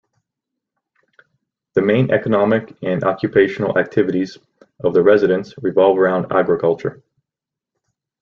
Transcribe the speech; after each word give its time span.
The 1.75 1.81
main 1.83 2.09
economic 2.09 2.75
and 2.81 3.03
occupational 3.03 3.77
activities 3.77 4.35
of 4.79 4.95
the 4.95 5.03
residents 5.03 5.53
revolve 5.61 5.99
around 5.99 6.31
agriculture. 6.31 7.03